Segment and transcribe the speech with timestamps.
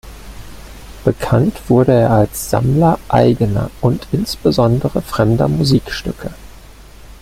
[1.05, 6.31] Bekannt wurde er als Sammler eigener und insbesondere fremder Musikstücke.